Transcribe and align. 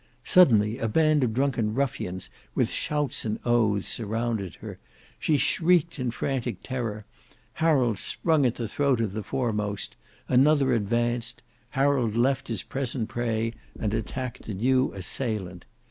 Suddenly 0.25 0.79
a 0.79 0.87
band 0.87 1.23
of 1.23 1.31
drunken 1.31 1.75
ruffians, 1.75 2.31
with 2.55 2.69
shouts 2.71 3.23
and 3.23 3.37
oaths, 3.45 3.87
surrounded 3.87 4.55
her; 4.55 4.79
she 5.19 5.37
shrieked 5.37 5.99
in 5.99 6.09
frantic 6.09 6.57
terror; 6.63 7.05
Harold 7.61 7.99
sprung 7.99 8.43
at 8.43 8.55
the 8.55 8.67
throat 8.67 8.99
of 8.99 9.13
the 9.13 9.21
foremost; 9.21 9.95
another 10.27 10.73
advanced, 10.73 11.43
Harold 11.77 12.15
left 12.15 12.47
his 12.47 12.63
present 12.63 13.09
prey 13.09 13.53
and 13.79 13.93
attacked 13.93 14.45
the 14.47 14.55
new 14.55 14.91
assailant. 14.93 15.65